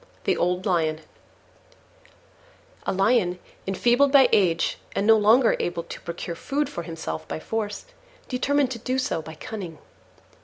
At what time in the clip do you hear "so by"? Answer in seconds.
8.97-9.35